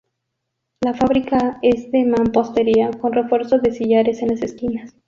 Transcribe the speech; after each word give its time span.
La 0.83 0.95
fábrica 0.95 1.59
es 1.61 1.91
de 1.91 2.05
mampostería, 2.05 2.89
con 2.89 3.13
refuerzo 3.13 3.59
de 3.59 3.71
sillares 3.71 4.23
en 4.23 4.29
las 4.29 4.41
esquinas. 4.41 4.95